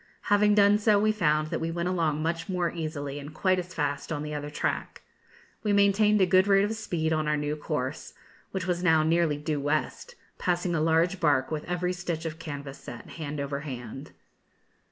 Having 0.33 0.55
done 0.55 0.79
so, 0.79 0.97
we 0.97 1.11
found 1.11 1.51
that 1.51 1.61
we 1.61 1.69
went 1.69 1.87
along 1.87 2.23
much 2.23 2.49
more 2.49 2.71
easily 2.71 3.19
and 3.19 3.35
quite 3.35 3.59
as 3.59 3.71
fast 3.71 4.11
on 4.11 4.23
the 4.23 4.33
other 4.33 4.49
tack. 4.49 5.03
We 5.61 5.73
maintained 5.73 6.19
a 6.21 6.25
good 6.25 6.47
rate 6.47 6.65
of 6.65 6.73
speed 6.73 7.13
on 7.13 7.27
our 7.27 7.37
new 7.37 7.55
course, 7.55 8.15
which 8.49 8.65
was 8.65 8.81
now 8.83 9.03
nearly 9.03 9.37
due 9.37 9.59
west, 9.59 10.15
passing 10.39 10.73
a 10.73 10.81
large 10.81 11.19
barque 11.19 11.51
with 11.51 11.65
every 11.65 11.93
stitch 11.93 12.25
of 12.25 12.39
canvas 12.39 12.79
set, 12.79 13.11
hand 13.11 13.39
over 13.39 13.59
hand. 13.59 14.09